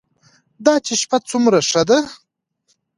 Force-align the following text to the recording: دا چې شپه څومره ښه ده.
دا 0.65 0.75
چې 0.85 0.93
شپه 1.01 1.17
څومره 1.29 1.59
ښه 1.69 1.83
ده. 1.89 1.99